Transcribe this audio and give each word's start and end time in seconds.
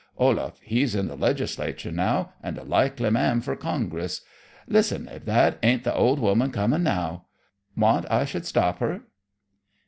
Olaf, 0.17 0.59
he's 0.63 0.95
in 0.95 1.07
the 1.09 1.15
Legislature 1.15 1.91
now, 1.91 2.33
and 2.41 2.57
a 2.57 2.63
likely 2.63 3.11
man 3.11 3.39
fur 3.39 3.55
Congress. 3.55 4.21
Listen, 4.67 5.07
if 5.07 5.25
that 5.25 5.59
ain't 5.61 5.83
the 5.83 5.93
old 5.93 6.17
woman 6.19 6.49
comin' 6.49 6.81
now. 6.81 7.27
Want 7.77 8.07
I 8.09 8.25
should 8.25 8.47
stop 8.47 8.79
her?" 8.79 9.01